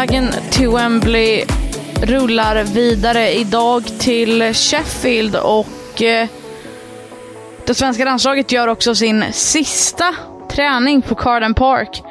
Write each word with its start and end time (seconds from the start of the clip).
Vägen 0.00 0.30
till 0.50 0.68
Wembley 0.68 1.44
rullar 2.02 2.64
vidare 2.64 3.32
idag 3.32 3.84
till 3.98 4.54
Sheffield 4.54 5.36
och 5.36 6.02
eh, 6.02 6.28
det 7.66 7.74
svenska 7.74 8.04
landslaget 8.04 8.52
gör 8.52 8.68
också 8.68 8.94
sin 8.94 9.24
sista 9.32 10.14
träning 10.50 11.02
på 11.02 11.14
Carden 11.14 11.54
Park. 11.54 12.02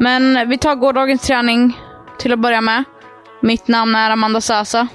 Men 0.00 0.48
vi 0.48 0.58
tar 0.58 0.74
gårdagens 0.74 1.22
träning 1.22 1.78
till 2.18 2.32
att 2.32 2.38
börja 2.38 2.60
med. 2.60 2.84
Mitt 3.40 3.68
namn 3.68 3.94
är 3.94 4.10
Amanda 4.10 4.40
Sasa. 4.40 4.88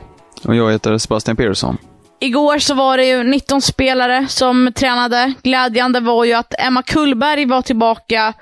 Och 0.43 0.55
jag 0.55 0.71
heter 0.71 0.97
Sebastian 0.97 1.37
Persson. 1.37 1.77
Igår 2.19 2.59
så 2.59 2.73
var 2.73 2.97
det 2.97 3.05
ju 3.05 3.23
19 3.23 3.61
spelare 3.61 4.27
som 4.27 4.71
tränade. 4.75 5.33
Glädjande 5.43 5.99
var 5.99 6.25
ju 6.25 6.33
att 6.33 6.53
Emma 6.59 6.83
Kullberg 6.83 7.45
var 7.45 7.61
tillbaka 7.61 8.33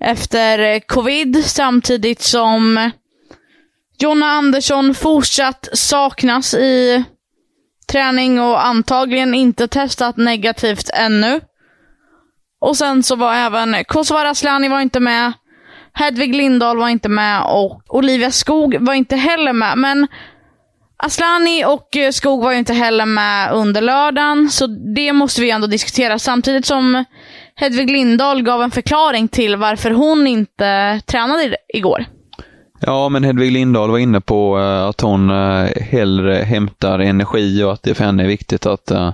efter 0.00 0.80
covid 0.80 1.44
samtidigt 1.44 2.22
som 2.22 2.90
Jonna 4.02 4.26
Andersson 4.26 4.94
fortsatt 4.94 5.68
saknas 5.72 6.54
i 6.54 7.04
träning 7.92 8.40
och 8.40 8.66
antagligen 8.66 9.34
inte 9.34 9.68
testat 9.68 10.16
negativt 10.16 10.90
ännu. 10.94 11.40
Och 12.60 12.76
sen 12.76 13.02
så 13.02 13.16
var 13.16 13.34
även 13.34 13.84
Kosovare 13.84 14.30
Asllani 14.30 14.68
var 14.68 14.80
inte 14.80 15.00
med. 15.00 15.32
Hedvig 15.92 16.34
Lindahl 16.34 16.76
var 16.76 16.88
inte 16.88 17.08
med 17.08 17.42
och 17.42 17.82
Olivia 17.88 18.30
Skog 18.30 18.76
var 18.80 18.94
inte 18.94 19.16
heller 19.16 19.52
med. 19.52 19.78
Men 19.78 20.06
Aslani 20.96 21.64
och 21.64 21.96
eh, 21.96 22.10
Skog 22.10 22.42
var 22.42 22.52
ju 22.52 22.58
inte 22.58 22.74
heller 22.74 23.06
med 23.06 23.52
under 23.52 23.80
lördagen, 23.80 24.50
så 24.50 24.66
det 24.94 25.12
måste 25.12 25.40
vi 25.40 25.50
ändå 25.50 25.66
diskutera. 25.66 26.18
Samtidigt 26.18 26.66
som 26.66 27.04
Hedvig 27.54 27.90
Lindahl 27.90 28.42
gav 28.42 28.62
en 28.62 28.70
förklaring 28.70 29.28
till 29.28 29.56
varför 29.56 29.90
hon 29.90 30.26
inte 30.26 31.00
tränade 31.06 31.56
igår. 31.68 32.06
Ja, 32.82 33.08
men 33.08 33.24
Hedvig 33.24 33.52
Lindahl 33.52 33.90
var 33.90 33.98
inne 33.98 34.20
på 34.20 34.58
eh, 34.58 34.84
att 34.84 35.00
hon 35.00 35.30
eh, 35.30 35.68
hellre 35.76 36.34
hämtar 36.34 36.98
energi 36.98 37.62
och 37.62 37.72
att 37.72 37.82
det 37.82 37.94
för 37.94 38.04
henne 38.04 38.22
är 38.22 38.26
viktigt 38.26 38.66
att, 38.66 38.90
eh, 38.90 39.12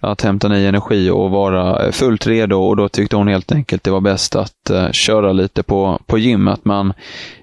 att 0.00 0.22
hämta 0.22 0.48
ny 0.48 0.66
energi 0.66 1.10
och 1.10 1.30
vara 1.30 1.92
fullt 1.92 2.26
redo. 2.26 2.56
Och 2.56 2.76
då 2.76 2.88
tyckte 2.88 3.16
hon 3.16 3.28
helt 3.28 3.52
enkelt 3.52 3.84
det 3.84 3.90
var 3.90 4.00
bäst 4.00 4.36
att 4.36 4.70
köra 4.92 5.32
lite 5.32 5.62
på, 5.62 6.00
på 6.06 6.18
gymmet. 6.18 6.60
Men 6.62 6.92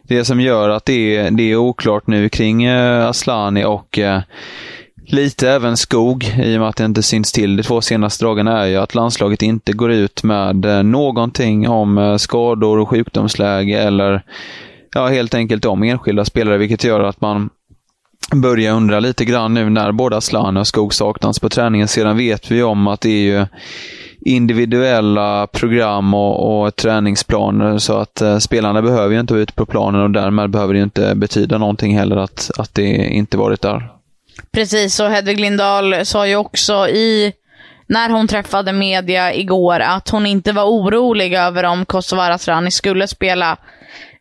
det 0.04 0.26
som 0.26 0.42
gör 0.42 0.70
att 0.70 0.86
det 0.86 1.18
är, 1.18 1.32
det 1.32 1.52
är 1.52 1.56
oklart 1.56 2.08
nu 2.08 2.30
kring 2.30 2.68
Aslani 2.68 3.66
och 3.66 4.00
Lite 5.10 5.50
även 5.50 5.78
skog, 5.78 6.24
i 6.44 6.56
och 6.56 6.60
med 6.60 6.70
att 6.70 6.76
det 6.76 6.86
inte 6.86 7.04
syns 7.04 7.32
till 7.32 7.58
de 7.58 7.64
två 7.64 7.82
senaste 7.82 8.26
dagarna, 8.26 8.64
är 8.64 8.68
ju 8.68 8.76
att 8.76 8.96
landslaget 8.96 9.42
inte 9.42 9.74
går 9.74 9.92
ut 9.92 10.24
med 10.24 10.86
någonting 10.86 11.70
om 11.70 12.18
skador 12.20 12.80
och 12.80 12.90
sjukdomsläge 12.90 13.80
eller 13.80 14.24
ja, 14.94 15.08
helt 15.08 15.34
enkelt 15.34 15.66
om 15.66 15.84
enskilda 15.84 16.26
spelare, 16.26 16.58
vilket 16.58 16.84
gör 16.84 17.00
att 17.00 17.22
man 17.22 17.50
börjar 18.36 18.74
undra 18.74 19.00
lite 19.00 19.26
grann 19.26 19.54
nu 19.54 19.70
när 19.70 19.92
båda 19.92 20.22
Slan 20.22 20.58
och 20.58 20.68
Skog 20.68 20.94
saknas 20.94 21.40
på 21.40 21.50
träningen. 21.50 21.88
Sedan 21.88 22.18
vet 22.18 22.52
vi 22.52 22.64
om 22.64 22.88
att 22.88 23.02
det 23.02 23.10
är 23.10 23.40
ju 23.40 23.46
individuella 24.22 25.48
program 25.48 26.14
och, 26.14 26.66
och 26.66 26.76
träningsplaner 26.76 27.78
så 27.78 27.98
att 27.98 28.22
eh, 28.22 28.38
spelarna 28.38 28.82
behöver 28.82 29.14
ju 29.14 29.20
inte 29.20 29.34
vara 29.34 29.44
ute 29.44 29.54
på 29.54 29.66
planen 29.66 30.02
och 30.02 30.12
därmed 30.12 30.50
behöver 30.50 30.74
det 30.74 30.80
inte 30.80 31.16
betyda 31.16 31.58
någonting 31.58 31.98
heller 31.98 32.16
att, 32.16 32.52
att 32.58 32.74
det 32.74 32.88
inte 32.92 33.38
varit 33.38 33.62
där. 33.62 33.92
Precis, 34.52 35.00
och 35.00 35.10
Hedvig 35.10 35.40
Lindahl 35.40 36.06
sa 36.06 36.28
ju 36.28 36.36
också 36.36 36.88
i 36.88 37.34
när 37.88 38.10
hon 38.10 38.28
träffade 38.28 38.74
media 38.74 39.34
igår 39.34 39.80
att 39.80 40.10
hon 40.10 40.26
inte 40.26 40.52
var 40.52 40.64
orolig 40.64 41.34
över 41.34 41.64
om 41.64 41.86
Kosovare 41.86 42.34
Asllani 42.34 42.72
skulle 42.72 43.08
spela 43.08 43.58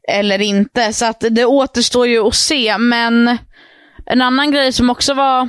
eller 0.08 0.40
inte. 0.40 0.92
Så 0.92 1.04
att 1.04 1.24
det 1.30 1.44
återstår 1.44 2.06
ju 2.06 2.26
att 2.26 2.34
se, 2.34 2.78
men 2.78 3.38
en 4.06 4.22
annan 4.22 4.50
grej 4.50 4.72
som 4.72 4.90
också 4.90 5.14
var 5.14 5.48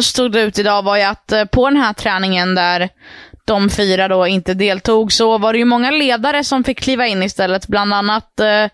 stod 0.00 0.36
ut 0.36 0.58
idag 0.58 0.82
var 0.82 0.96
ju 0.96 1.02
att 1.02 1.32
eh, 1.32 1.44
på 1.44 1.68
den 1.68 1.76
här 1.76 1.92
träningen 1.92 2.54
där 2.54 2.88
de 3.44 3.70
fyra 3.70 4.08
då 4.08 4.26
inte 4.26 4.54
deltog 4.54 5.12
så 5.12 5.38
var 5.38 5.52
det 5.52 5.58
ju 5.58 5.64
många 5.64 5.90
ledare 5.90 6.44
som 6.44 6.64
fick 6.64 6.80
kliva 6.80 7.06
in 7.06 7.22
istället. 7.22 7.68
Bland 7.68 7.94
annat 7.94 8.40
eh, 8.40 8.66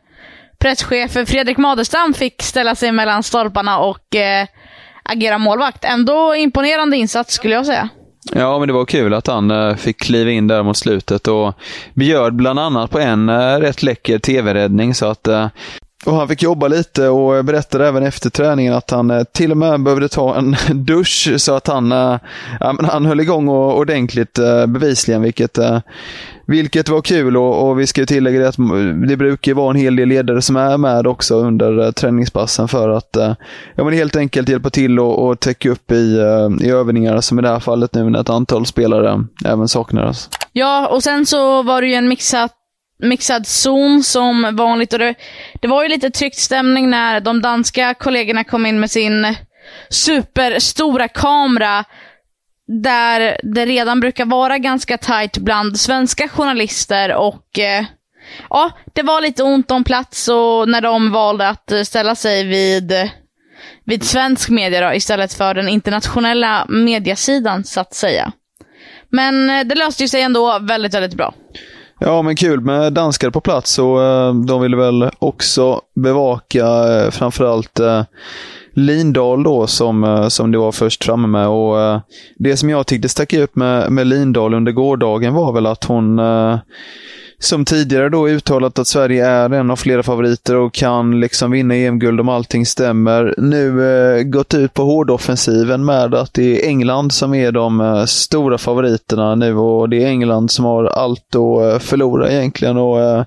presschefen 0.59 1.27
Fredrik 1.27 1.57
Madestam 1.57 2.15
fick 2.15 2.43
ställa 2.43 2.75
sig 2.75 2.93
mellan 2.93 3.23
stolparna 3.23 3.79
och 3.79 4.15
eh, 4.15 4.47
agera 5.03 5.39
målvakt. 5.39 5.85
Ändå 5.85 6.35
imponerande 6.35 6.97
insats 6.97 7.35
skulle 7.35 7.55
jag 7.55 7.67
säga. 7.67 7.89
Ja, 8.33 8.59
men 8.59 8.69
det 8.69 8.75
var 8.75 8.85
kul 8.85 9.15
att 9.15 9.27
han 9.27 9.51
eh, 9.51 9.77
fick 9.77 10.01
kliva 10.01 10.31
in 10.31 10.47
där 10.47 10.63
mot 10.63 10.77
slutet. 10.77 11.29
Och 11.29 11.55
bjöd 11.95 12.35
bland 12.35 12.59
annat 12.59 12.91
på 12.91 12.99
en 12.99 13.29
eh, 13.29 13.57
rätt 13.57 13.83
läcker 13.83 14.19
tv-räddning 14.19 14.95
så 14.95 15.07
att 15.07 15.29
eh, 15.29 15.49
och 16.07 16.15
han 16.15 16.29
fick 16.29 16.43
jobba 16.43 16.69
lite 16.69 17.09
och 17.09 17.45
berättade 17.45 17.89
även 17.89 18.03
efter 18.03 18.31
träningen 18.31 18.75
att 18.75 18.91
han 18.91 19.11
eh, 19.11 19.25
till 19.25 19.51
och 19.51 19.57
med 19.57 19.83
behövde 19.83 20.09
ta 20.09 20.37
en 20.37 20.57
dusch 20.85 21.35
så 21.37 21.55
att 21.55 21.67
han, 21.67 21.93
eh, 21.93 22.19
ja, 22.61 22.73
men 22.73 22.85
han 22.85 23.07
höll 23.07 23.21
igång 23.21 23.49
ordentligt 23.49 24.39
eh, 24.39 24.67
bevisligen, 24.67 25.23
vilket 25.23 25.59
vilket 26.47 26.89
var 26.89 27.01
kul 27.01 27.37
och, 27.37 27.69
och 27.69 27.81
vi 27.81 27.87
ska 27.87 28.07
tillägga 28.07 28.41
det 28.41 28.49
att 28.49 28.59
mm, 28.59 29.07
det 29.07 29.17
brukar 29.17 29.55
vara 29.55 29.71
en 29.71 29.77
hel 29.77 29.97
del 29.97 30.09
ledare 30.09 30.43
som 30.43 30.57
är 30.57 30.77
med 30.77 31.07
också 31.07 31.37
under 31.37 31.93
träningspassen 31.93 32.69
för 32.69 32.89
att 32.89 33.17
ja, 33.75 33.85
men 33.85 33.93
helt 33.93 34.17
enkelt 34.17 34.49
hjälpa 34.49 34.71
till 34.71 35.01
och, 35.01 35.27
och 35.27 35.41
täcka 35.41 35.71
upp 35.71 35.93
i, 35.93 36.19
i 36.61 36.71
övningar 36.71 37.21
som 37.21 37.39
i 37.39 37.43
det 37.43 37.49
här 37.49 37.61
fallet 37.61 37.95
nu 37.95 38.11
när 38.11 38.21
ett 38.21 38.31
antal 38.31 38.67
spelare 38.67 39.25
även 39.45 39.69
saknades. 39.69 40.29
Ja, 40.53 40.89
och 40.89 41.03
sen 41.03 41.27
så 41.27 41.63
var 41.63 41.81
det 41.81 41.89
ju 41.89 41.95
en 41.95 42.09
mixat 42.09 42.58
mixad 42.99 43.47
zon 43.47 44.03
som 44.03 44.57
vanligt. 44.57 44.93
Och 44.93 44.99
det, 44.99 45.15
det 45.61 45.69
var 45.69 45.83
ju 45.83 45.89
lite 45.89 46.11
tryckt 46.11 46.39
stämning 46.39 46.91
när 46.91 47.21
de 47.21 47.43
danska 47.43 47.95
kollegorna 47.95 48.45
kom 48.45 48.67
in 48.67 48.81
med 48.81 48.91
sin 48.91 49.37
superstora 49.89 51.09
kamera 51.09 51.85
där 52.69 53.41
det 53.43 53.67
redan 53.67 54.01
brukar 54.01 54.25
vara 54.25 54.59
ganska 54.59 54.99
tight 54.99 55.39
bland 55.39 55.81
svenska 55.81 56.29
journalister 56.29 57.15
och 57.15 57.59
eh, 57.59 57.85
ja, 58.51 58.71
det 58.93 59.03
var 59.03 59.21
lite 59.21 59.43
ont 59.43 59.71
om 59.71 59.85
plats 59.85 60.29
och 60.29 60.69
när 60.69 60.81
de 60.81 61.13
valde 61.13 61.49
att 61.49 61.73
ställa 61.85 62.15
sig 62.15 62.45
vid, 62.45 62.93
vid 63.85 64.05
svensk 64.05 64.49
media 64.49 64.89
då, 64.89 64.95
istället 64.95 65.35
för 65.35 65.55
den 65.55 65.69
internationella 65.69 66.67
mediasidan 66.69 67.65
så 67.65 67.81
att 67.81 67.95
säga. 67.95 68.33
Men 69.09 69.51
eh, 69.51 69.65
det 69.65 69.75
löste 69.75 70.03
ju 70.03 70.09
sig 70.09 70.23
ändå 70.23 70.59
väldigt, 70.59 70.95
väldigt 70.95 71.15
bra. 71.15 71.35
Ja, 72.01 72.23
men 72.23 72.37
kul 72.37 72.61
med 72.61 72.93
danskar 72.93 73.31
på 73.31 73.41
plats 73.41 73.79
och 73.79 74.03
eh, 74.03 74.35
de 74.35 74.63
ville 74.63 74.77
väl 74.77 75.11
också 75.19 75.81
bevaka 75.95 76.67
eh, 76.67 77.11
framförallt 77.11 77.81
eh, 77.81 78.03
Lindahl 78.73 79.43
då 79.43 79.67
som, 79.67 80.05
eh, 80.05 80.29
som 80.29 80.53
det 80.53 80.59
var 80.59 80.73
först 80.73 81.05
framme 81.05 81.29
med. 81.29 81.49
Och, 81.49 81.81
eh, 81.81 82.01
det 82.37 82.57
som 82.57 82.71
jag 82.71 82.87
tyckte 82.87 83.09
stack 83.09 83.33
ut 83.33 83.57
med, 83.57 83.93
med 83.93 84.07
Lindahl 84.07 84.55
under 84.55 84.73
gårdagen 84.73 85.35
var 85.35 85.53
väl 85.53 85.67
att 85.67 85.85
hon 85.85 86.19
eh, 86.19 86.59
som 87.41 87.65
tidigare 87.65 88.09
då 88.09 88.29
uttalat 88.29 88.79
att 88.79 88.87
Sverige 88.87 89.27
är 89.27 89.51
en 89.51 89.71
av 89.71 89.77
flera 89.77 90.03
favoriter 90.03 90.57
och 90.57 90.75
kan 90.75 91.21
liksom 91.21 91.51
vinna 91.51 91.75
EM-guld 91.75 92.21
om 92.21 92.29
allting 92.29 92.67
stämmer. 92.67 93.35
Nu 93.39 93.85
eh, 93.85 94.23
gått 94.23 94.55
ut 94.55 94.75
på 94.75 94.83
hårdoffensiven 94.83 95.85
med 95.85 96.15
att 96.15 96.35
det 96.35 96.63
är 96.63 96.69
England 96.69 97.13
som 97.13 97.35
är 97.35 97.53
de 97.53 97.81
eh, 97.81 98.05
stora 98.05 98.59
favoriterna 98.59 99.35
nu 99.35 99.57
och 99.57 99.89
det 99.89 100.05
är 100.05 100.07
England 100.07 100.51
som 100.51 100.65
har 100.65 100.85
allt 100.85 101.35
att 101.35 101.73
eh, 101.73 101.79
förlora 101.79 102.31
egentligen. 102.31 102.77
Och, 102.77 103.01
eh, 103.01 103.25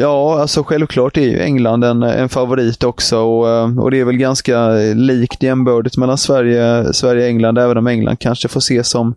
Ja, 0.00 0.40
alltså 0.40 0.62
självklart 0.62 1.16
är 1.16 1.22
ju 1.22 1.40
England 1.40 1.84
en, 1.84 2.02
en 2.02 2.28
favorit 2.28 2.84
också 2.84 3.18
och, 3.18 3.48
eh, 3.48 3.78
och 3.78 3.90
det 3.90 4.00
är 4.00 4.04
väl 4.04 4.16
ganska 4.16 4.70
likt 4.94 5.42
jämbördigt 5.42 5.96
mellan 5.96 6.18
Sverige, 6.18 6.92
Sverige 6.92 7.22
och 7.22 7.28
England, 7.28 7.58
även 7.58 7.76
om 7.76 7.86
England 7.86 8.16
kanske 8.20 8.48
får 8.48 8.58
ses 8.58 8.88
som 8.88 9.14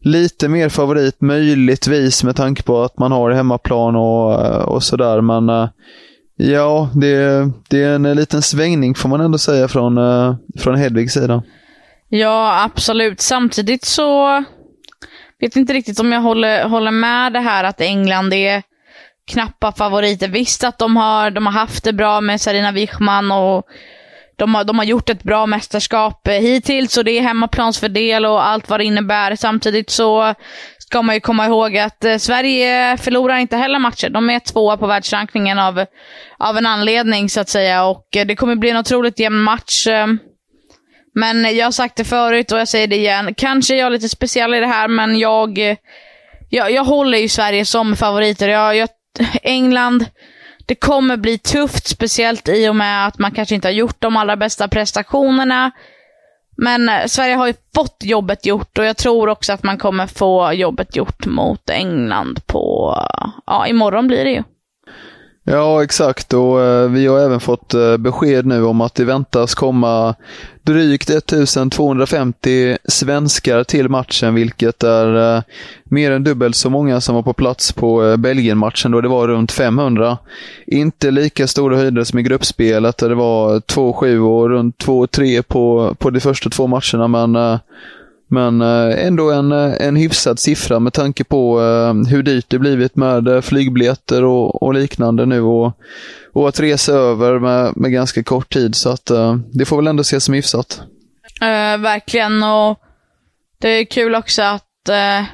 lite 0.00 0.48
mer 0.48 0.68
favorit 0.68 1.20
möjligtvis 1.20 2.24
med 2.24 2.36
tanke 2.36 2.62
på 2.62 2.82
att 2.82 2.98
man 2.98 3.12
har 3.12 3.30
hemmaplan 3.30 3.96
och, 3.96 4.74
och 4.74 4.82
sådär. 4.82 5.20
Men 5.20 5.48
eh, 5.48 5.68
ja, 6.36 6.90
det, 6.94 7.48
det 7.68 7.82
är 7.82 7.94
en 7.94 8.02
liten 8.02 8.42
svängning 8.42 8.94
får 8.94 9.08
man 9.08 9.20
ändå 9.20 9.38
säga 9.38 9.68
från, 9.68 9.98
eh, 9.98 10.34
från 10.58 10.76
Hedvigs 10.76 11.12
sida. 11.12 11.42
Ja, 12.08 12.62
absolut. 12.64 13.20
Samtidigt 13.20 13.84
så 13.84 14.44
vet 15.40 15.56
inte 15.56 15.72
riktigt 15.72 16.00
om 16.00 16.12
jag 16.12 16.20
håller, 16.20 16.68
håller 16.68 16.90
med 16.90 17.32
det 17.32 17.40
här 17.40 17.64
att 17.64 17.80
England 17.80 18.32
är 18.32 18.62
knappa 19.30 19.72
favoriter. 19.72 20.28
Visst 20.28 20.64
att 20.64 20.78
de 20.78 20.96
har, 20.96 21.30
de 21.30 21.46
har 21.46 21.52
haft 21.52 21.84
det 21.84 21.92
bra 21.92 22.20
med 22.20 22.40
Sarina 22.40 22.72
Wichman 22.72 23.32
och 23.32 23.66
de 24.38 24.54
har, 24.54 24.64
de 24.64 24.78
har 24.78 24.84
gjort 24.84 25.08
ett 25.08 25.22
bra 25.22 25.46
mästerskap 25.46 26.28
eh, 26.28 26.34
hittills 26.34 26.96
och 26.96 27.04
det 27.04 27.10
är 27.10 27.22
hemmaplansfördel 27.22 28.26
och 28.26 28.46
allt 28.46 28.68
vad 28.68 28.80
det 28.80 28.84
innebär. 28.84 29.36
Samtidigt 29.36 29.90
så 29.90 30.34
ska 30.78 31.02
man 31.02 31.14
ju 31.14 31.20
komma 31.20 31.46
ihåg 31.46 31.76
att 31.76 32.04
eh, 32.04 32.16
Sverige 32.16 32.96
förlorar 32.96 33.36
inte 33.36 33.56
heller 33.56 33.78
matcher. 33.78 34.08
De 34.08 34.30
är 34.30 34.38
tvåa 34.38 34.76
på 34.76 34.86
världsrankingen 34.86 35.58
av, 35.58 35.84
av 36.38 36.56
en 36.56 36.66
anledning 36.66 37.28
så 37.28 37.40
att 37.40 37.48
säga 37.48 37.84
och 37.84 38.16
eh, 38.16 38.26
det 38.26 38.36
kommer 38.36 38.56
bli 38.56 38.70
en 38.70 38.76
otroligt 38.76 39.18
jämn 39.18 39.38
match. 39.38 39.86
Men 41.14 41.56
jag 41.56 41.66
har 41.66 41.72
sagt 41.72 41.96
det 41.96 42.04
förut 42.04 42.52
och 42.52 42.58
jag 42.58 42.68
säger 42.68 42.86
det 42.86 42.96
igen. 42.96 43.34
Kanske 43.34 43.74
är 43.74 43.78
jag 43.78 43.92
lite 43.92 44.08
speciell 44.08 44.54
i 44.54 44.60
det 44.60 44.66
här 44.66 44.88
men 44.88 45.18
jag, 45.18 45.58
jag, 46.48 46.70
jag 46.70 46.84
håller 46.84 47.18
ju 47.18 47.28
Sverige 47.28 47.64
som 47.64 47.96
favoriter. 47.96 48.48
Jag, 48.48 48.76
jag, 48.76 48.88
England 49.42 50.04
det 50.68 50.74
kommer 50.74 51.16
bli 51.16 51.38
tufft, 51.38 51.86
speciellt 51.86 52.48
i 52.48 52.68
och 52.68 52.76
med 52.76 53.06
att 53.06 53.18
man 53.18 53.30
kanske 53.30 53.54
inte 53.54 53.68
har 53.68 53.72
gjort 53.72 53.96
de 53.98 54.16
allra 54.16 54.36
bästa 54.36 54.68
prestationerna. 54.68 55.70
Men 56.56 56.88
eh, 56.88 57.06
Sverige 57.06 57.34
har 57.34 57.46
ju 57.46 57.54
fått 57.74 57.96
jobbet 58.04 58.46
gjort 58.46 58.78
och 58.78 58.84
jag 58.84 58.96
tror 58.96 59.28
också 59.28 59.52
att 59.52 59.62
man 59.62 59.78
kommer 59.78 60.06
få 60.06 60.52
jobbet 60.52 60.96
gjort 60.96 61.26
mot 61.26 61.70
England 61.70 62.46
på, 62.46 62.94
ja, 63.46 63.66
imorgon 63.66 64.06
blir 64.06 64.24
det 64.24 64.30
ju. 64.30 64.42
Ja, 65.50 65.84
exakt. 65.84 66.34
Och 66.34 66.60
eh, 66.60 66.90
vi 66.90 67.06
har 67.06 67.18
även 67.18 67.40
fått 67.40 67.74
eh, 67.74 67.96
besked 67.96 68.46
nu 68.46 68.64
om 68.64 68.80
att 68.80 68.94
det 68.94 69.04
väntas 69.04 69.54
komma 69.54 70.14
drygt 70.62 71.10
1250 71.10 72.76
svenskar 72.84 73.64
till 73.64 73.88
matchen, 73.88 74.34
vilket 74.34 74.82
är 74.82 75.36
eh, 75.36 75.42
mer 75.84 76.10
än 76.10 76.24
dubbelt 76.24 76.56
så 76.56 76.70
många 76.70 77.00
som 77.00 77.14
var 77.14 77.22
på 77.22 77.32
plats 77.32 77.72
på 77.72 78.04
eh, 78.04 78.16
Belgien-matchen 78.16 78.90
då 78.92 79.00
det 79.00 79.08
var 79.08 79.28
runt 79.28 79.52
500. 79.52 80.18
Inte 80.66 81.10
lika 81.10 81.46
stora 81.46 81.76
höjder 81.76 82.04
som 82.04 82.18
i 82.18 82.22
gruppspelet 82.22 82.98
där 82.98 83.08
det 83.08 83.14
var 83.14 83.60
2-7 83.60 84.18
och 84.18 84.50
runt 84.50 84.84
2-3 84.84 85.42
på, 85.42 85.94
på 85.98 86.10
de 86.10 86.20
första 86.20 86.50
två 86.50 86.66
matcherna, 86.66 87.08
men 87.08 87.36
eh, 87.36 87.58
men 88.28 88.60
eh, 88.60 89.06
ändå 89.06 89.30
en, 89.30 89.52
eh, 89.52 89.86
en 89.86 89.96
hyfsad 89.96 90.38
siffra 90.38 90.80
med 90.80 90.92
tanke 90.92 91.24
på 91.24 91.60
eh, 91.60 92.10
hur 92.10 92.22
dyrt 92.22 92.44
det 92.48 92.58
blivit 92.58 92.96
med 92.96 93.44
flygbiljetter 93.44 94.24
och, 94.24 94.62
och 94.62 94.74
liknande 94.74 95.26
nu 95.26 95.40
och, 95.40 95.72
och 96.32 96.48
att 96.48 96.60
resa 96.60 96.92
över 96.92 97.38
med, 97.38 97.76
med 97.76 97.92
ganska 97.92 98.22
kort 98.22 98.52
tid. 98.52 98.74
Så 98.74 98.90
att 98.90 99.10
det 99.52 99.64
får 99.64 99.76
väl 99.76 99.86
ändå 99.86 100.00
ses 100.00 100.24
som 100.24 100.34
hyfsat. 100.34 100.82
Uh, 101.42 101.82
verkligen 101.82 102.42
och 102.42 102.80
det 103.58 103.68
är 103.68 103.84
kul 103.84 104.14
också 104.14 104.42
att 104.42 104.88
uh, 104.90 105.26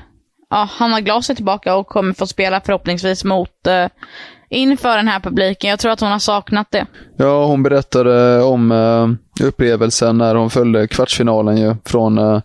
ja, 0.50 0.68
Hanna 0.72 1.00
Glas 1.00 1.30
är 1.30 1.34
tillbaka 1.34 1.76
och 1.76 1.86
kommer 1.86 2.14
få 2.14 2.26
spela 2.26 2.60
förhoppningsvis 2.60 3.24
mot 3.24 3.66
uh, 3.68 3.86
inför 4.48 4.96
den 4.96 5.08
här 5.08 5.20
publiken. 5.20 5.70
Jag 5.70 5.78
tror 5.78 5.92
att 5.92 6.00
hon 6.00 6.12
har 6.12 6.18
saknat 6.18 6.66
det. 6.70 6.86
Ja, 7.16 7.46
hon 7.46 7.62
berättade 7.62 8.42
om 8.42 8.72
eh, 8.72 9.46
upplevelsen 9.46 10.18
när 10.18 10.34
hon 10.34 10.50
följde 10.50 10.88
kvartsfinalen 10.88 11.56
ju 11.56 11.74
från, 11.84 12.18
eh, 12.18 12.40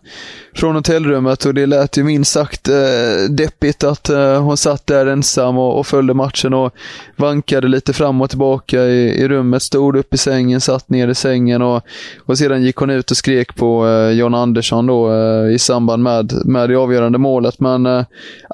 från 0.56 0.74
hotellrummet 0.74 1.44
och 1.44 1.54
det 1.54 1.66
lät 1.66 1.96
ju 1.96 2.04
minst 2.04 2.32
sagt 2.32 2.68
eh, 2.68 3.30
deppigt 3.30 3.84
att 3.84 4.08
eh, 4.08 4.42
hon 4.42 4.56
satt 4.56 4.86
där 4.86 5.06
ensam 5.06 5.58
och, 5.58 5.78
och 5.78 5.86
följde 5.86 6.14
matchen 6.14 6.54
och 6.54 6.74
vankade 7.16 7.68
lite 7.68 7.92
fram 7.92 8.20
och 8.20 8.30
tillbaka 8.30 8.82
i, 8.82 9.22
i 9.22 9.28
rummet, 9.28 9.62
stod 9.62 9.96
upp 9.96 10.14
i 10.14 10.18
sängen, 10.18 10.60
satt 10.60 10.88
ner 10.88 11.08
i 11.08 11.14
sängen 11.14 11.62
och, 11.62 11.82
och 12.26 12.38
sedan 12.38 12.62
gick 12.62 12.76
hon 12.76 12.90
ut 12.90 13.10
och 13.10 13.16
skrek 13.16 13.56
på 13.56 13.86
eh, 13.86 14.10
John 14.10 14.34
Andersson 14.34 14.86
då 14.86 15.12
eh, 15.12 15.54
i 15.54 15.58
samband 15.58 16.02
med, 16.02 16.32
med 16.44 16.68
det 16.68 16.76
avgörande 16.76 17.18
målet. 17.18 17.60
Men 17.60 17.86
eh, 17.86 18.04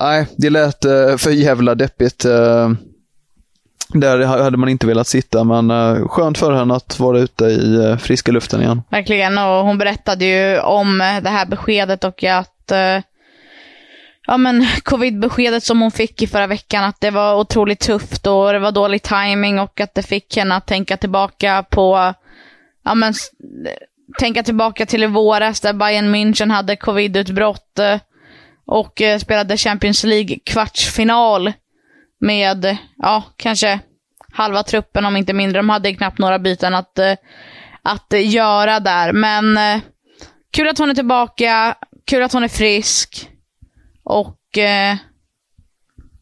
nej, 0.01 0.27
det 0.37 0.51
lät 0.51 0.85
eh, 0.85 1.17
för 1.17 1.31
jävla 1.31 1.75
deppigt. 1.75 2.27
Där 3.89 4.25
hade 4.25 4.57
man 4.57 4.69
inte 4.69 4.87
velat 4.87 5.07
sitta, 5.07 5.45
men 5.45 5.71
eh, 5.71 6.09
skönt 6.09 6.39
för 6.39 6.53
henne 6.53 6.75
att 6.75 6.99
vara 7.01 7.19
ute 7.19 7.45
i 7.45 7.75
eh, 7.85 7.97
friska 7.97 8.33
luften 8.33 8.63
igen. 8.63 8.83
Verkligen, 8.91 9.39
och 9.39 9.65
hon 9.65 9.79
berättade 9.79 10.25
ju 10.25 10.61
om 10.61 11.01
eh, 11.01 11.23
det 11.23 11.31
här 11.31 11.47
beskedet 11.47 12.05
och 12.05 12.25
att 12.25 12.73
ja, 14.27 14.37
men 14.37 14.67
covid-beskedet 14.83 15.65
som 15.65 15.81
hon 15.81 15.91
fick 15.91 16.23
i 16.23 16.27
förra 16.27 16.47
veckan, 16.47 16.85
att 16.85 17.01
det 17.01 17.11
var 17.11 17.37
otroligt 17.37 17.81
tufft 17.81 18.27
och 18.27 18.53
det 18.53 18.59
var 18.59 18.73
dålig 18.73 19.03
timing 19.03 19.59
och 19.59 19.81
att 19.81 19.95
det 19.95 20.03
fick 20.03 20.37
henne 20.37 20.55
att 20.55 20.67
tänka 20.67 20.97
tillbaka 20.97 21.65
på, 21.71 22.15
ja 22.85 22.95
men, 22.95 23.15
tänka 24.19 24.43
tillbaka 24.43 24.87
till 24.87 25.03
i 25.05 25.07
våras 25.07 25.61
där 25.61 25.73
Bayern 25.73 26.15
München 26.15 26.51
hade 26.51 26.77
covid-utbrott 26.77 27.79
och 28.67 29.03
spelade 29.21 29.57
Champions 29.57 30.05
League-kvartsfinal 30.05 31.53
med, 32.21 32.77
ja, 32.97 33.23
kanske 33.37 33.81
halva 34.33 34.63
truppen 34.63 35.05
om 35.05 35.17
inte 35.17 35.33
mindre. 35.33 35.59
De 35.59 35.69
hade 35.69 35.95
knappt 35.95 36.19
några 36.19 36.39
byten 36.39 36.75
att, 36.75 36.99
eh, 36.99 37.13
att 37.83 38.13
göra 38.13 38.81
där. 38.81 39.13
Men 39.13 39.57
eh, 39.57 39.81
kul 40.53 40.69
att 40.69 40.79
hon 40.79 40.91
är 40.91 40.95
tillbaka, 40.95 41.77
kul 42.07 42.23
att 42.23 42.33
hon 42.33 42.45
är 42.45 42.49
frisk 42.49 43.31
och 44.05 44.59
eh, 44.59 44.97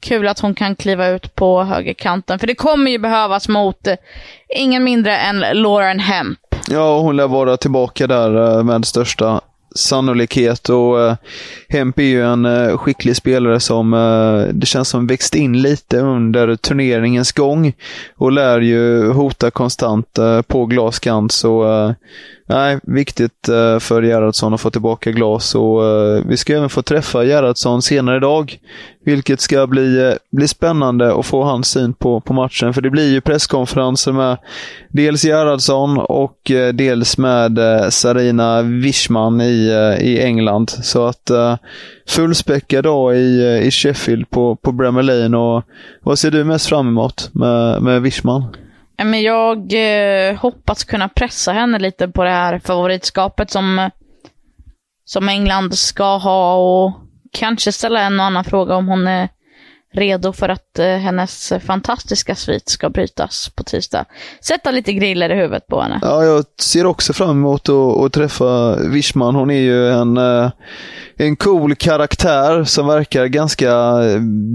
kul 0.00 0.28
att 0.28 0.40
hon 0.40 0.54
kan 0.54 0.76
kliva 0.76 1.08
ut 1.08 1.34
på 1.34 1.62
högerkanten. 1.62 2.38
För 2.38 2.46
det 2.46 2.54
kommer 2.54 2.90
ju 2.90 2.98
behövas 2.98 3.48
mot 3.48 3.86
eh, 3.86 3.96
ingen 4.56 4.84
mindre 4.84 5.16
än 5.16 5.40
Lauren 5.40 6.00
Hemp. 6.00 6.38
Ja, 6.68 6.98
hon 7.00 7.16
lär 7.16 7.28
vara 7.28 7.56
tillbaka 7.56 8.06
där 8.06 8.62
med 8.62 8.84
största 8.84 9.40
sannolikhet 9.74 10.68
och 10.68 11.00
eh, 11.00 11.16
Hemp 11.68 11.98
är 11.98 12.02
ju 12.02 12.22
en 12.22 12.44
eh, 12.44 12.76
skicklig 12.76 13.16
spelare 13.16 13.60
som 13.60 13.94
eh, 13.94 14.54
det 14.54 14.66
känns 14.66 14.88
som 14.88 15.06
växt 15.06 15.34
in 15.34 15.62
lite 15.62 16.00
under 16.00 16.56
turneringens 16.56 17.32
gång 17.32 17.72
och 18.16 18.32
lär 18.32 18.60
ju 18.60 19.12
hota 19.12 19.50
konstant 19.50 20.18
på 20.46 20.66
glaskant. 20.66 21.32
Så 21.32 21.94
Nej, 22.46 22.78
viktigt 22.82 23.46
för 23.80 24.02
Gerhardsson 24.02 24.54
att 24.54 24.60
få 24.60 24.70
tillbaka 24.70 25.10
glas 25.12 25.54
och 25.54 25.82
vi 26.26 26.36
ska 26.36 26.56
även 26.56 26.68
få 26.68 26.82
träffa 26.82 27.24
Gerhardsson 27.24 27.82
senare 27.82 28.16
idag. 28.16 28.58
Vilket 29.04 29.40
ska 29.40 29.66
bli, 29.66 30.08
eh, 30.08 30.14
bli 30.32 30.48
spännande 30.48 31.14
att 31.14 31.26
få 31.26 31.44
hans 31.44 31.70
syn 31.70 31.94
på, 31.94 32.20
på 32.20 32.32
matchen. 32.32 32.74
För 32.74 32.80
det 32.80 32.90
blir 32.90 33.12
ju 33.12 33.20
presskonferenser 33.20 34.12
med 34.12 34.36
dels 34.88 35.24
Gerhardsson 35.24 35.98
och 35.98 36.50
eh, 36.50 36.72
dels 36.72 37.18
med 37.18 37.58
eh, 37.58 37.88
Sarina 37.88 38.62
Wischman 38.62 39.40
i, 39.40 39.70
i 40.00 40.22
England. 40.22 40.70
Så 40.70 41.06
att 41.06 41.30
fullspäckad 42.08 42.84
dag 42.84 43.16
i, 43.16 43.60
i 43.64 43.70
Sheffield 43.70 44.30
på, 44.30 44.56
på 44.56 44.72
Bremer 44.72 45.02
Lane. 45.02 45.36
Och, 45.36 45.62
vad 46.02 46.18
ser 46.18 46.30
du 46.30 46.44
mest 46.44 46.66
fram 46.66 46.88
emot 46.88 47.30
med, 47.32 47.82
med 47.82 48.02
Wischman? 48.02 48.56
Men 49.04 49.22
jag 49.22 49.72
hoppas 50.38 50.84
kunna 50.84 51.08
pressa 51.08 51.52
henne 51.52 51.78
lite 51.78 52.08
på 52.08 52.24
det 52.24 52.30
här 52.30 52.58
favoritskapet 52.58 53.50
som, 53.50 53.90
som 55.04 55.28
England 55.28 55.74
ska 55.74 56.16
ha 56.16 56.54
och 56.54 57.03
kanske 57.34 57.72
ställa 57.72 58.00
en 58.00 58.20
och 58.20 58.26
annan 58.26 58.44
fråga 58.44 58.74
om 58.74 58.88
hon 58.88 59.06
är 59.06 59.28
redo 59.94 60.32
för 60.32 60.48
att 60.48 60.78
eh, 60.78 60.86
hennes 60.86 61.52
fantastiska 61.66 62.34
svit 62.34 62.68
ska 62.68 62.90
brytas 62.90 63.50
på 63.56 63.64
tisdag. 63.64 64.04
Sätta 64.40 64.70
lite 64.70 64.92
griller 64.92 65.30
i 65.30 65.34
huvudet 65.34 65.66
på 65.66 65.80
henne. 65.80 65.98
Ja, 66.02 66.24
jag 66.24 66.44
ser 66.60 66.86
också 66.86 67.12
fram 67.12 67.30
emot 67.30 67.68
att, 67.68 68.04
att 68.04 68.12
träffa 68.12 68.76
Wischman. 68.76 69.34
Hon 69.34 69.50
är 69.50 69.60
ju 69.60 69.88
en, 69.88 70.16
eh, 70.16 70.50
en 71.16 71.36
cool 71.36 71.74
karaktär 71.74 72.64
som 72.64 72.86
verkar 72.86 73.26
ganska 73.26 73.96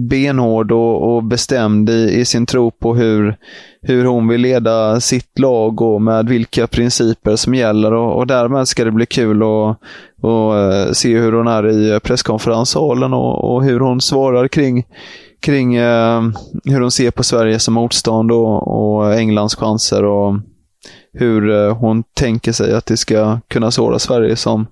benhård 0.09 0.71
och, 0.71 1.15
och 1.15 1.23
bestämd 1.23 1.89
i, 1.89 2.19
i 2.19 2.25
sin 2.25 2.45
tro 2.45 2.71
på 2.71 2.95
hur, 2.95 3.35
hur 3.81 4.05
hon 4.05 4.27
vill 4.27 4.41
leda 4.41 5.01
sitt 5.01 5.39
lag 5.39 5.81
och 5.81 6.01
med 6.01 6.29
vilka 6.29 6.67
principer 6.67 7.35
som 7.35 7.55
gäller. 7.55 7.93
Och, 7.93 8.17
och 8.17 8.27
därmed 8.27 8.67
ska 8.67 8.85
det 8.85 8.91
bli 8.91 9.05
kul 9.05 9.43
att 9.43 9.77
och, 10.21 10.57
eh, 10.57 10.91
se 10.91 11.17
hur 11.17 11.31
hon 11.31 11.47
är 11.47 11.67
i 11.67 11.99
presskonferenssalen 11.99 13.13
och, 13.13 13.55
och 13.55 13.63
hur 13.63 13.79
hon 13.79 14.01
svarar 14.01 14.47
kring 14.47 14.85
kring 15.39 15.75
eh, 15.75 16.21
hur 16.63 16.81
hon 16.81 16.91
ser 16.91 17.11
på 17.11 17.23
Sverige 17.23 17.59
som 17.59 17.73
motstånd 17.73 18.31
och, 18.31 18.67
och 18.67 19.13
Englands 19.13 19.55
chanser 19.55 20.03
och 20.03 20.35
hur 21.13 21.49
eh, 21.49 21.77
hon 21.77 22.03
tänker 22.13 22.51
sig 22.51 22.73
att 22.73 22.85
det 22.85 22.97
ska 22.97 23.39
kunna 23.47 23.71
såra 23.71 23.99
Sverige 23.99 24.35
som, 24.35 24.67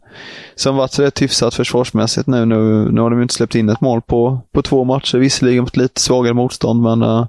som 0.56 0.76
varit 0.76 1.00
rätt 1.00 1.22
hyfsat 1.22 1.54
försvarsmässigt 1.54 2.28
nu. 2.28 2.46
nu. 2.46 2.92
Nu 2.92 3.02
har 3.02 3.10
de 3.10 3.22
inte 3.22 3.34
släppt 3.34 3.56
in 3.56 3.70
ett 3.70 3.82
mål 3.82 4.02
på, 4.02 4.40
på 4.52 4.62
två 4.62 4.84
matcher, 4.84 5.18
visserligen 5.18 5.64
mot 5.64 5.78
lite 5.78 6.02
svagare 6.02 6.34
motstånd, 6.34 6.82
men 6.82 7.02
eh, 7.02 7.26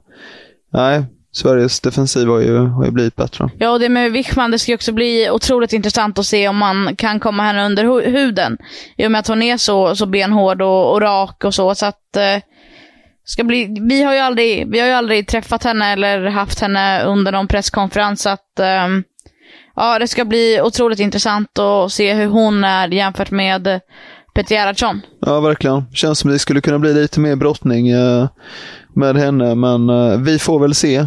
nej, 0.72 1.04
Sveriges 1.38 1.80
defensiv 1.80 2.28
har 2.28 2.40
ju, 2.40 2.56
har 2.56 2.84
ju 2.84 2.90
blivit 2.90 3.16
bättre. 3.16 3.50
Ja, 3.58 3.70
och 3.70 3.80
det 3.80 3.88
med 3.88 4.12
Wichman, 4.12 4.50
det 4.50 4.58
ska 4.58 4.72
ju 4.72 4.76
också 4.76 4.92
bli 4.92 5.30
otroligt 5.30 5.72
intressant 5.72 6.18
att 6.18 6.26
se 6.26 6.48
om 6.48 6.56
man 6.56 6.96
kan 6.96 7.20
komma 7.20 7.42
henne 7.42 7.66
under 7.66 8.10
huden. 8.10 8.58
I 8.96 9.06
och 9.06 9.10
med 9.10 9.18
att 9.18 9.28
hon 9.28 9.42
är 9.42 9.56
så, 9.56 9.96
så 9.96 10.06
benhård 10.06 10.62
och, 10.62 10.92
och 10.92 11.00
rak 11.00 11.44
och 11.44 11.54
så. 11.54 11.74
så 11.74 11.86
att, 11.86 12.16
eh, 12.16 12.42
ska 13.24 13.44
bli, 13.44 13.76
vi, 13.88 14.02
har 14.02 14.14
ju 14.14 14.18
aldrig, 14.18 14.70
vi 14.70 14.80
har 14.80 14.86
ju 14.86 14.92
aldrig 14.92 15.28
träffat 15.28 15.64
henne 15.64 15.92
eller 15.92 16.26
haft 16.26 16.60
henne 16.60 17.02
under 17.02 17.32
någon 17.32 17.48
presskonferens. 17.48 18.22
Så 18.22 18.28
att, 18.28 18.58
eh, 18.60 18.88
ja, 19.76 19.98
det 19.98 20.08
ska 20.08 20.24
bli 20.24 20.60
otroligt 20.62 21.00
intressant 21.00 21.58
att 21.58 21.92
se 21.92 22.14
hur 22.14 22.26
hon 22.26 22.64
är 22.64 22.88
jämfört 22.88 23.30
med 23.30 23.80
Peter 24.34 24.54
Gerhardsson. 24.54 25.00
Ja, 25.20 25.40
verkligen. 25.40 25.84
Känns 25.92 26.18
som 26.18 26.30
det 26.30 26.38
skulle 26.38 26.60
kunna 26.60 26.78
bli 26.78 26.94
lite 26.94 27.20
mer 27.20 27.36
brottning 27.36 27.88
eh, 27.88 28.28
med 28.94 29.16
henne, 29.16 29.54
men 29.54 29.90
eh, 29.90 30.18
vi 30.18 30.38
får 30.38 30.60
väl 30.60 30.74
se. 30.74 31.06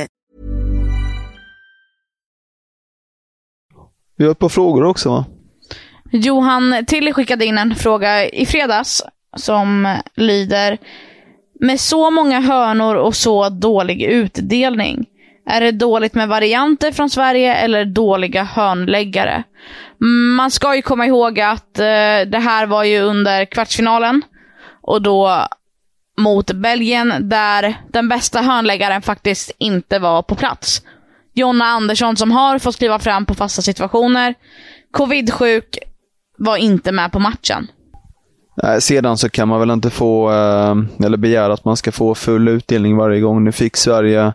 Vi 4.21 4.25
har 4.25 4.31
ett 4.31 4.39
par 4.39 4.49
frågor 4.49 4.83
också 4.83 5.09
va? 5.09 5.25
Johan 6.11 6.85
Tilly 6.87 7.13
skickade 7.13 7.45
in 7.45 7.57
en 7.57 7.75
fråga 7.75 8.29
i 8.29 8.45
fredags 8.45 9.03
som 9.37 9.97
lyder 10.15 10.77
Med 11.59 11.79
så 11.79 12.11
många 12.11 12.39
hörnor 12.39 12.95
och 12.95 13.15
så 13.15 13.49
dålig 13.49 14.03
utdelning, 14.03 15.05
är 15.45 15.61
det 15.61 15.71
dåligt 15.71 16.13
med 16.13 16.27
varianter 16.27 16.91
från 16.91 17.09
Sverige 17.09 17.55
eller 17.55 17.85
dåliga 17.85 18.43
hörnläggare? 18.43 19.43
Man 20.37 20.51
ska 20.51 20.75
ju 20.75 20.81
komma 20.81 21.05
ihåg 21.05 21.39
att 21.39 21.79
eh, 21.79 22.21
det 22.27 22.41
här 22.43 22.65
var 22.65 22.83
ju 22.83 22.99
under 22.99 23.45
kvartsfinalen 23.45 24.21
och 24.81 25.01
då 25.01 25.47
mot 26.17 26.51
Belgien 26.51 27.29
där 27.29 27.75
den 27.91 28.09
bästa 28.09 28.41
hörnläggaren 28.41 29.01
faktiskt 29.01 29.51
inte 29.57 29.99
var 29.99 30.21
på 30.21 30.35
plats. 30.35 30.81
Jonna 31.33 31.65
Andersson 31.65 32.15
som 32.15 32.31
har 32.31 32.59
fått 32.59 32.77
kliva 32.77 32.99
fram 32.99 33.25
på 33.25 33.33
fasta 33.33 33.61
situationer, 33.61 34.35
covid-sjuk, 34.91 35.77
var 36.37 36.57
inte 36.57 36.91
med 36.91 37.11
på 37.11 37.19
matchen. 37.19 37.67
Sedan 38.79 39.17
så 39.17 39.29
kan 39.29 39.47
man 39.47 39.59
väl 39.59 39.71
inte 39.71 39.89
få, 39.89 40.31
eh, 40.31 41.05
eller 41.05 41.17
begära 41.17 41.53
att 41.53 41.65
man 41.65 41.77
ska 41.77 41.91
få 41.91 42.15
full 42.15 42.47
utdelning 42.47 42.97
varje 42.97 43.21
gång. 43.21 43.43
Nu 43.43 43.51
fick 43.51 43.77
Sverige 43.77 44.33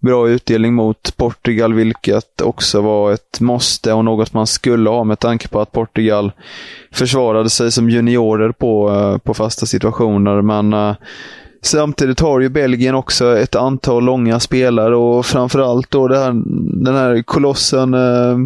bra 0.00 0.28
utdelning 0.28 0.74
mot 0.74 1.16
Portugal, 1.16 1.74
vilket 1.74 2.40
också 2.40 2.80
var 2.80 3.12
ett 3.12 3.40
måste 3.40 3.92
och 3.92 4.04
något 4.04 4.32
man 4.32 4.46
skulle 4.46 4.90
ha 4.90 5.04
med 5.04 5.18
tanke 5.18 5.48
på 5.48 5.60
att 5.60 5.72
Portugal 5.72 6.32
försvarade 6.92 7.50
sig 7.50 7.72
som 7.72 7.90
juniorer 7.90 8.52
på, 8.52 8.90
eh, 8.90 9.18
på 9.18 9.34
fasta 9.34 9.66
situationer. 9.66 10.42
Men 10.42 10.72
eh, 10.72 10.94
samtidigt 11.62 12.20
har 12.20 12.40
ju 12.40 12.48
Belgien 12.48 12.94
också 12.94 13.38
ett 13.38 13.54
antal 13.54 14.04
långa 14.04 14.40
spelare 14.40 14.96
och 14.96 15.26
framförallt 15.26 15.90
då 15.90 16.08
här, 16.08 16.32
den 16.84 16.94
här 16.94 17.22
kolossen 17.22 17.94
uh, 17.94 18.38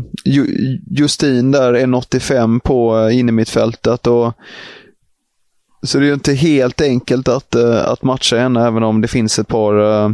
Justin 0.91 1.51
där, 1.51 1.75
1,85 1.75 2.61
på 2.61 2.97
uh, 2.97 3.19
innermittfältet. 3.19 4.07
Och, 4.07 4.33
så 5.83 5.99
det 5.99 6.05
är 6.05 6.07
ju 6.09 6.15
inte 6.15 6.33
helt 6.33 6.81
enkelt 6.81 7.29
att, 7.29 7.55
eh, 7.55 7.89
att 7.89 8.03
matcha 8.03 8.37
henne, 8.37 8.67
även 8.67 8.83
om 8.83 9.01
det 9.01 9.09
finns 9.09 9.39
ett 9.39 9.49
par 9.49 10.07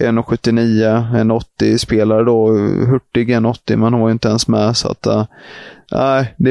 1,79, 0.00 1.40
1,80 1.60 1.78
spelare 1.78 2.24
då. 2.24 2.48
Hurtig 2.86 3.30
1,80 3.30 3.76
men 3.76 3.92
hon 3.92 4.02
var 4.02 4.10
inte 4.10 4.28
ens 4.28 4.48
med. 4.48 4.76
Så 4.76 4.88
att, 4.88 5.06
nej, 5.92 6.34
det, 6.36 6.50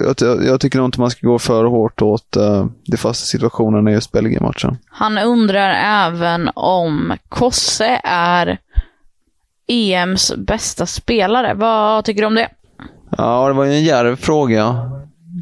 jag, 0.00 0.44
jag, 0.46 0.60
tycker 0.60 0.78
nog 0.78 0.88
inte 0.88 1.00
man 1.00 1.10
ska 1.10 1.26
gå 1.26 1.38
för 1.38 1.64
hårt 1.64 2.02
åt 2.02 2.36
uh, 2.36 2.66
de 2.86 2.96
fasta 2.96 3.26
situationerna 3.26 3.90
i 3.90 3.94
just 3.94 4.12
Belgien-matchen. 4.12 4.78
Han 4.90 5.18
undrar 5.18 5.70
även 6.06 6.50
om 6.54 7.12
Kosse 7.28 8.00
är 8.04 8.58
EMs 9.66 10.34
bästa 10.36 10.86
spelare. 10.86 11.54
Vad 11.54 12.04
tycker 12.04 12.20
du 12.20 12.26
om 12.26 12.34
det? 12.34 12.48
Ja, 13.16 13.48
det 13.48 13.54
var 13.54 13.64
ju 13.64 13.72
en 13.72 13.84
djärv 13.84 14.16
fråga. 14.16 14.90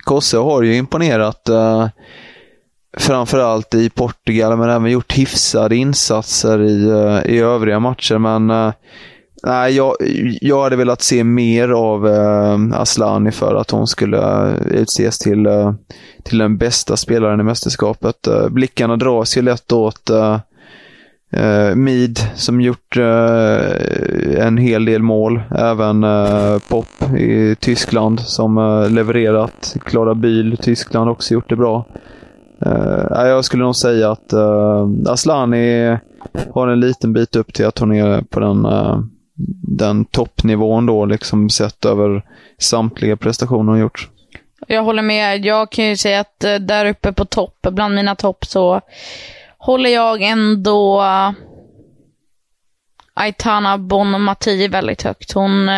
Kosse 0.04 0.38
har 0.38 0.62
ju 0.62 0.76
imponerat. 0.76 1.49
Uh, 1.50 1.88
framförallt 2.99 3.75
i 3.75 3.90
Portugal, 3.90 4.59
men 4.59 4.70
även 4.70 4.90
gjort 4.90 5.18
hyfsade 5.18 5.76
insatser 5.76 6.62
i, 6.62 6.88
eh, 6.88 7.35
i 7.35 7.38
övriga 7.38 7.80
matcher. 7.80 8.18
Men 8.18 8.50
eh, 8.50 8.73
nej, 9.42 9.76
jag, 9.76 9.94
jag 10.40 10.62
hade 10.62 10.76
velat 10.76 11.02
se 11.02 11.25
mer 11.25 11.68
av 11.68 12.09
eh, 12.09 12.80
Aslani 12.80 13.30
för 13.30 13.54
att 13.54 13.70
hon 13.70 13.87
skulle 13.87 14.52
utses 14.70 15.18
till, 15.18 15.47
till 16.25 16.38
den 16.38 16.59
bästa 16.59 16.97
spelaren 16.97 17.40
i 17.40 17.42
mästerskapet. 17.42 18.28
Blickarna 18.50 18.97
dras 18.97 19.37
ju 19.37 19.42
lätt 19.42 19.73
åt 19.73 20.11
Uh, 21.37 21.75
Mid 21.75 22.18
som 22.35 22.61
gjort 22.61 22.97
en 24.37 24.56
hel 24.56 24.85
del 24.85 25.02
mål. 25.02 25.42
Även 25.50 26.04
Pop 26.68 26.87
i 27.18 27.56
Tyskland 27.61 28.20
som 28.20 28.54
levererat. 28.90 29.76
Klara 29.85 30.14
Bühl, 30.14 30.56
Tyskland, 30.56 31.11
också 31.11 31.35
gjort 31.35 31.49
det 31.49 31.56
bra. 31.56 31.87
Uh, 32.67 33.26
jag 33.26 33.45
skulle 33.45 33.64
nog 33.64 33.76
säga 33.76 34.11
att 34.11 34.33
eh, 34.33 34.40
uh, 34.40 35.12
Aslani 35.12 35.99
har 36.55 36.69
en 36.69 36.81
liten 36.81 37.12
bit 37.12 37.37
upp 37.37 37.52
till 37.52 37.67
att 37.67 37.79
hon 37.79 37.93
är 37.93 38.23
på 38.23 38.40
den, 38.40 38.67
uh, 38.67 39.00
den 39.62 40.05
toppnivån 40.05 40.87
då, 40.87 41.05
liksom 41.07 41.50
sett 41.50 41.85
över 41.85 42.25
samtliga 42.59 43.17
prestationer 43.17 43.73
hon 43.73 43.81
gjort. 43.81 44.09
Jag 44.67 44.83
håller 44.83 45.02
med. 45.02 45.45
Jag 45.45 45.71
kan 45.71 45.85
ju 45.85 45.97
säga 45.97 46.21
att 46.21 46.45
uh, 46.47 46.55
där 46.55 46.87
uppe 46.87 47.12
på 47.12 47.25
topp, 47.25 47.67
bland 47.71 47.95
mina 47.95 48.14
topp, 48.14 48.45
så 48.45 48.81
håller 49.59 49.90
jag 49.90 50.23
ändå 50.23 51.02
Aitana 53.14 53.79
Bonmati 53.79 54.69
väldigt 54.69 55.02
högt. 55.02 55.33
Hon 55.33 55.69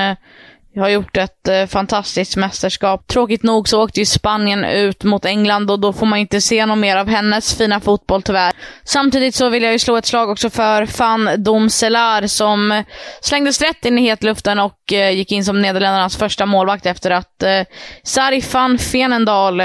jag 0.75 0.83
har 0.83 0.88
gjort 0.88 1.17
ett 1.17 1.49
eh, 1.49 1.67
fantastiskt 1.67 2.37
mästerskap. 2.37 3.07
Tråkigt 3.07 3.43
nog 3.43 3.69
så 3.69 3.83
åkte 3.83 4.00
ju 4.00 4.07
Spanien 4.07 4.64
ut 4.64 5.05
mot 5.05 5.25
England 5.25 5.71
och 5.71 5.81
då 5.81 5.93
får 5.93 6.07
man 6.07 6.19
inte 6.19 6.41
se 6.41 6.67
något 6.67 6.79
mer 6.79 6.97
av 6.97 7.09
hennes 7.09 7.55
fina 7.59 7.81
fotboll 7.81 8.23
tyvärr. 8.23 8.52
Samtidigt 8.85 9.35
så 9.35 9.49
vill 9.49 9.62
jag 9.62 9.73
ju 9.73 9.79
slå 9.79 9.97
ett 9.97 10.07
slag 10.07 10.31
också 10.31 10.50
för 10.50 10.87
Fan 10.87 11.31
Domselar 11.38 12.26
som 12.26 12.85
slängdes 13.21 13.61
rätt 13.61 13.85
in 13.85 13.99
i 13.99 14.02
hetluften 14.02 14.59
och 14.59 14.93
eh, 14.93 15.11
gick 15.11 15.33
in 15.33 15.45
som 15.45 15.62
Nederländernas 15.62 16.17
första 16.17 16.47
målvakt 16.47 16.87
efter 16.87 17.11
att 17.11 17.43
eh, 17.43 17.62
Sari 18.02 18.43
van 18.52 18.79
Fenendal 18.79 19.62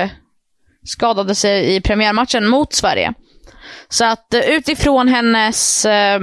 skadade 0.86 1.36
sig 1.36 1.76
i 1.76 1.82
premiärmatchen 1.82 2.48
mot 2.48 2.74
Sverige. 2.74 3.14
Så 3.90 4.06
att 4.06 4.34
eh, 4.34 4.42
utifrån 4.42 5.08
hennes 5.08 5.86
eh, 5.86 6.20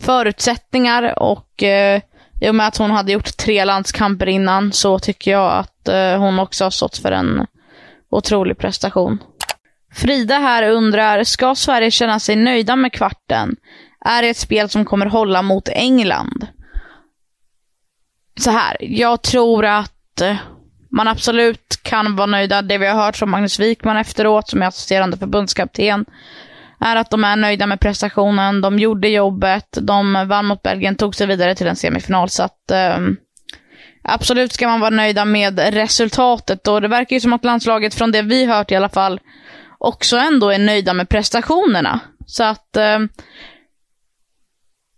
förutsättningar 0.00 1.22
och 1.22 1.62
eh, 1.62 2.00
i 2.40 2.48
och 2.50 2.54
med 2.54 2.66
att 2.66 2.76
hon 2.76 2.90
hade 2.90 3.12
gjort 3.12 3.36
tre 3.36 3.64
landskamper 3.64 4.26
innan 4.26 4.72
så 4.72 4.98
tycker 4.98 5.30
jag 5.30 5.52
att 5.52 5.88
eh, 5.88 6.18
hon 6.18 6.38
också 6.38 6.64
har 6.64 6.70
stått 6.70 6.98
för 6.98 7.12
en 7.12 7.46
otrolig 8.10 8.58
prestation. 8.58 9.18
Frida 9.94 10.38
här 10.38 10.70
undrar, 10.70 11.24
ska 11.24 11.54
Sverige 11.54 11.90
känna 11.90 12.20
sig 12.20 12.36
nöjda 12.36 12.76
med 12.76 12.92
kvarten? 12.92 13.56
Är 14.00 14.22
det 14.22 14.28
ett 14.28 14.36
spel 14.36 14.68
som 14.68 14.84
kommer 14.84 15.06
hålla 15.06 15.42
mot 15.42 15.68
England? 15.68 16.46
Så 18.40 18.50
här, 18.50 18.76
jag 18.80 19.22
tror 19.22 19.64
att 19.64 20.20
eh, 20.20 20.36
man 20.90 21.08
absolut 21.08 21.80
kan 21.82 22.16
vara 22.16 22.26
nöjda. 22.26 22.62
Det 22.62 22.78
vi 22.78 22.86
har 22.86 23.04
hört 23.04 23.16
från 23.16 23.30
Magnus 23.30 23.60
Wikman 23.60 23.96
efteråt, 23.96 24.48
som 24.48 24.62
är 24.62 24.66
assisterande 24.66 25.16
förbundskapten, 25.16 26.04
är 26.80 26.96
att 26.96 27.10
de 27.10 27.24
är 27.24 27.36
nöjda 27.36 27.66
med 27.66 27.80
prestationen. 27.80 28.60
De 28.60 28.78
gjorde 28.78 29.08
jobbet, 29.08 29.78
de 29.80 30.26
vann 30.28 30.46
mot 30.46 30.62
Belgien, 30.62 30.96
tog 30.96 31.14
sig 31.14 31.26
vidare 31.26 31.54
till 31.54 31.66
en 31.66 31.76
semifinal. 31.76 32.28
Så 32.28 32.42
att, 32.42 32.70
eh, 32.70 32.98
absolut 34.02 34.52
ska 34.52 34.68
man 34.68 34.80
vara 34.80 34.90
nöjda 34.90 35.24
med 35.24 35.58
resultatet. 35.74 36.68
Och 36.68 36.80
det 36.80 36.88
verkar 36.88 37.16
ju 37.16 37.20
som 37.20 37.32
att 37.32 37.44
landslaget, 37.44 37.94
från 37.94 38.12
det 38.12 38.22
vi 38.22 38.46
hört 38.46 38.72
i 38.72 38.76
alla 38.76 38.88
fall, 38.88 39.20
också 39.78 40.16
ändå 40.16 40.50
är 40.50 40.58
nöjda 40.58 40.94
med 40.94 41.08
prestationerna. 41.08 42.00
Så 42.26 42.44
att, 42.44 42.76
eh, 42.76 42.98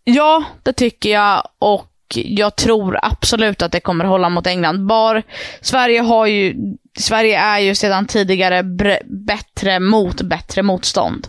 ja, 0.05 0.45
det 0.63 0.73
tycker 0.73 1.11
jag. 1.11 1.49
Och 1.59 1.93
jag 2.15 2.57
tror 2.57 2.99
absolut 3.03 3.63
att 3.63 3.73
det 3.73 3.81
kommer 3.81 4.05
hålla 4.05 4.29
mot 4.29 4.47
England. 4.47 4.87
Bar, 4.87 5.23
Sverige, 5.61 6.01
har 6.01 6.27
ju, 6.27 6.55
Sverige 6.99 7.39
är 7.39 7.59
ju 7.59 7.75
sedan 7.75 8.07
tidigare 8.07 8.63
bättre 9.05 9.81
mot 9.81 10.23
bättre 10.23 10.63
motstånd. 10.63 11.29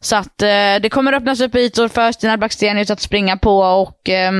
Så 0.00 0.16
att 0.16 0.42
eh, 0.42 0.48
det 0.82 0.90
kommer 0.90 1.12
öppnas 1.12 1.40
upp 1.40 1.54
ytor 1.54 1.88
för 1.88 2.12
Stina 2.12 2.36
Blackstenius 2.36 2.90
att 2.90 3.00
springa 3.00 3.36
på 3.36 3.58
och 3.58 4.08
eh, 4.08 4.32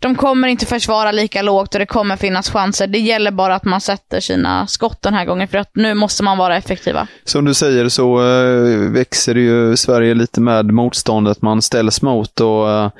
de 0.00 0.14
kommer 0.14 0.48
inte 0.48 0.66
försvara 0.66 1.12
lika 1.12 1.42
lågt 1.42 1.74
och 1.74 1.78
det 1.78 1.86
kommer 1.86 2.16
finnas 2.16 2.50
chanser. 2.50 2.86
Det 2.86 2.98
gäller 2.98 3.30
bara 3.30 3.54
att 3.54 3.64
man 3.64 3.80
sätter 3.80 4.20
sina 4.20 4.66
skott 4.66 5.02
den 5.02 5.14
här 5.14 5.24
gången 5.24 5.48
för 5.48 5.58
att 5.58 5.70
nu 5.74 5.94
måste 5.94 6.22
man 6.22 6.38
vara 6.38 6.56
effektiva. 6.56 7.08
Som 7.24 7.44
du 7.44 7.54
säger 7.54 7.88
så 7.88 8.18
eh, 8.18 8.90
växer 8.90 9.34
ju 9.34 9.76
Sverige 9.76 10.14
lite 10.14 10.40
med 10.40 10.66
motståndet 10.66 11.42
man 11.42 11.62
ställs 11.62 12.02
mot 12.02 12.40
och, 12.40 12.70
eh, 12.70 12.90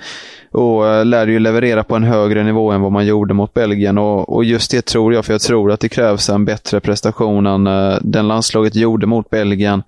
och 0.53 0.89
eh, 0.89 1.05
lär 1.05 1.27
ju 1.27 1.39
leverera 1.39 1.85
på 1.85 1.97
en 1.97 2.05
högre 2.05 2.43
nivå 2.43 2.71
än 2.71 2.81
vad 2.81 2.93
man 2.93 3.07
gjorde 3.07 3.35
mot 3.35 3.55
Belgien. 3.55 3.99
Och, 3.99 4.35
och 4.35 4.45
just 4.45 4.71
det 4.71 4.87
tror 4.87 5.15
jag, 5.15 5.25
för 5.25 5.35
jag 5.35 5.41
tror 5.41 5.73
att 5.73 5.81
det 5.81 5.89
krävs 5.89 6.29
en 6.29 6.45
bättre 6.45 6.81
prestation 6.81 7.47
än 7.47 7.65
den 8.03 8.29
landslaget 8.29 8.75
gjorde 8.75 9.07
mot 9.07 9.31
Belgien 9.31 9.83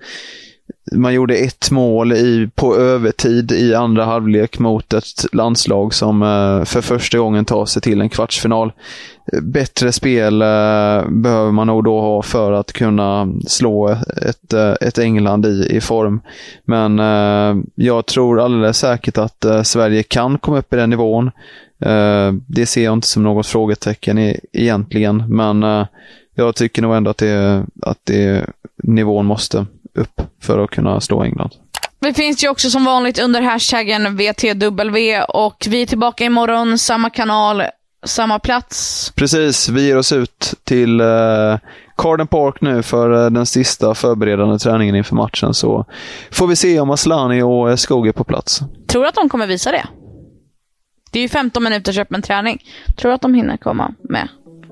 man 0.93 1.15
gjorde 1.15 1.37
ett 1.37 1.71
mål 1.71 2.13
i, 2.13 2.51
på 2.55 2.77
övertid 2.77 3.53
i 3.53 3.75
andra 3.75 4.05
halvlek 4.05 4.59
mot 4.59 4.93
ett 4.93 5.35
landslag 5.35 5.95
som 5.95 6.23
eh, 6.23 6.65
för 6.65 6.81
första 6.81 7.19
gången 7.19 7.45
tar 7.45 7.67
sig 7.67 7.83
till 7.83 8.01
en 8.01 8.09
kvartsfinal. 8.09 8.73
Bättre 9.43 9.93
spel 9.93 10.43
eh, 10.43 11.09
behöver 11.09 11.53
man 11.53 11.67
nog 11.67 11.85
då 11.85 12.01
ha 12.01 12.23
för 12.23 12.53
att 12.53 12.73
kunna 12.73 13.29
slå 13.47 13.89
ett, 14.23 14.53
eh, 14.53 14.73
ett 14.81 14.99
England 14.99 15.47
i, 15.47 15.77
i 15.77 15.81
form. 15.81 16.21
Men 16.65 16.99
eh, 16.99 17.63
jag 17.75 18.07
tror 18.07 18.41
alldeles 18.41 18.79
säkert 18.79 19.19
att 19.19 19.45
eh, 19.45 19.63
Sverige 19.63 20.03
kan 20.03 20.39
komma 20.39 20.59
upp 20.59 20.73
i 20.73 20.77
den 20.77 20.91
nivån. 20.91 21.31
det 22.47 22.67
ser 22.67 22.85
jag 22.85 22.93
inte 22.93 23.07
som 23.07 23.23
något 23.23 23.47
frågetecken 23.47 24.19
i, 24.19 24.41
egentligen, 24.53 25.25
men 25.29 25.87
jag 26.35 26.55
tycker 26.55 26.83
nog 26.83 26.95
ändå 26.95 27.11
att, 27.11 27.19
det, 27.19 27.65
att 27.83 27.99
det, 28.05 28.47
nivån 28.83 29.27
måste 29.27 29.67
upp 29.99 30.21
för 30.43 30.65
att 30.65 30.71
kunna 30.71 31.01
slå 31.01 31.23
England. 31.23 31.51
Vi 32.01 32.15
finns 32.15 32.45
ju 32.45 32.49
också 32.49 32.71
som 32.71 32.85
vanligt 32.85 33.19
under 33.19 33.43
hashtaggen 33.43 34.17
VTW 34.17 35.23
och 35.23 35.67
vi 35.69 35.83
är 35.83 35.87
tillbaka 35.87 36.25
imorgon, 36.25 36.79
samma 36.79 37.11
kanal, 37.11 37.63
samma 38.07 38.39
plats. 38.39 39.13
Precis, 39.17 39.69
vi 39.69 39.87
ger 39.87 39.97
oss 39.97 40.13
ut 40.13 40.55
till 40.65 41.01
eh, 41.01 41.07
Carden 41.97 42.27
Park 42.27 42.61
nu 42.61 42.83
för 42.83 43.25
eh, 43.25 43.31
den 43.31 43.47
sista 43.47 43.95
förberedande 43.95 44.59
träningen 44.59 44.95
inför 44.97 45.15
matchen 45.15 45.55
så 45.55 45.85
får 46.31 46.47
vi 46.47 46.57
se 46.57 46.81
om 46.81 46.91
Aslani 46.91 47.43
och 47.43 47.71
eh, 47.71 47.77
Skog 47.77 48.09
är 48.09 48.13
på 48.13 48.25
plats. 48.25 48.61
Tror 48.89 49.03
du 49.03 49.09
att 49.09 49.15
de 49.15 49.29
kommer 49.29 49.47
visa 49.47 49.71
det? 49.71 49.87
Det 51.11 51.19
är 51.19 51.23
ju 51.23 51.29
15 51.29 51.65
minuters 51.65 51.99
öppen 51.99 52.23
träning. 52.23 52.65
Tror 52.97 53.11
du 53.11 53.15
att 53.15 53.23
de 53.23 53.35
hinner 53.35 53.57
komma 53.57 53.95
med? 54.09 54.29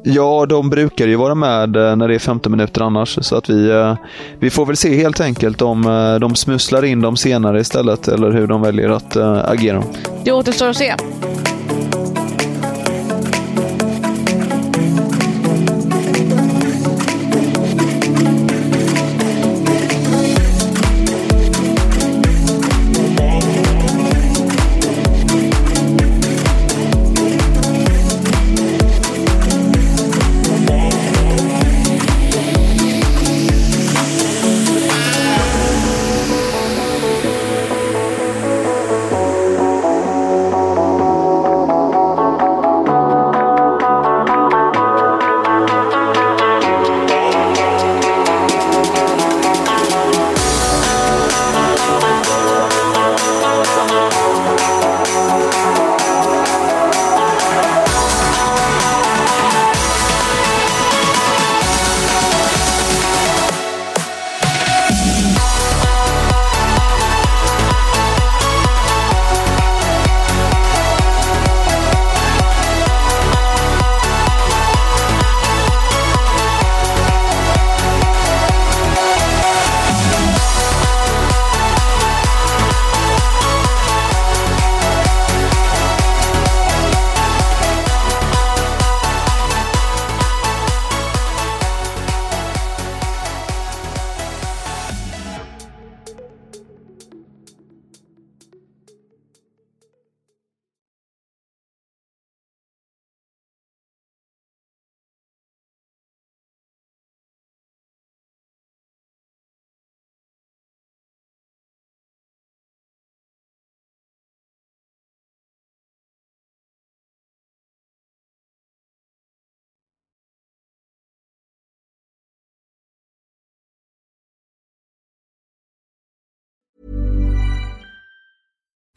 Ja, 0.08 0.46
de 0.46 0.70
brukar 0.70 1.06
ju 1.06 1.16
vara 1.16 1.34
med 1.34 1.76
eh, 1.76 1.96
när 1.96 2.08
det 2.08 2.14
är 2.14 2.18
15 2.18 2.52
minuter 2.52 2.82
annars. 2.82 3.18
Så 3.22 3.36
att 3.36 3.50
vi, 3.50 3.70
eh, 3.70 3.96
vi 4.38 4.50
får 4.50 4.66
väl 4.66 4.76
se 4.76 4.96
helt 4.96 5.20
enkelt 5.20 5.62
om 5.62 5.86
eh, 5.86 6.14
de 6.14 6.34
smusslar 6.34 6.84
in 6.84 7.00
dem 7.00 7.16
senare 7.16 7.60
istället 7.60 8.08
eller 8.08 8.30
hur 8.30 8.46
de 8.46 8.62
väljer 8.62 8.88
att 8.88 9.16
agera. 9.44 9.82
Det 10.24 10.32
återstår 10.32 10.68
att 10.68 10.76
se. 10.76 10.94